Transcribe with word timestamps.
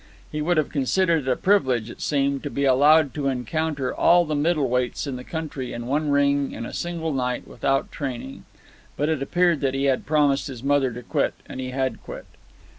He 0.31 0.41
would 0.41 0.57
have 0.57 0.71
considered 0.71 1.27
it 1.27 1.31
a 1.31 1.35
privilege, 1.35 1.91
it 1.91 2.01
seemed, 2.01 2.41
to 2.41 2.49
be 2.49 2.65
allowed 2.65 3.13
to 3.13 3.27
encounter 3.27 3.93
all 3.93 4.25
the 4.25 4.33
middle 4.33 4.67
weights 4.67 5.05
in 5.05 5.15
the 5.15 5.23
country 5.23 5.73
in 5.73 5.85
one 5.85 6.09
ring 6.09 6.53
in 6.53 6.65
a 6.65 6.73
single 6.73 7.13
night 7.13 7.47
without 7.47 7.91
training. 7.91 8.45
But 8.97 9.09
it 9.09 9.21
appeared 9.21 9.61
that 9.61 9.75
he 9.75 9.83
had 9.83 10.07
promised 10.07 10.47
his 10.47 10.63
mother 10.63 10.91
to 10.91 11.03
quit, 11.03 11.35
and 11.45 11.59
he 11.59 11.69
had 11.69 12.01
quit. 12.01 12.25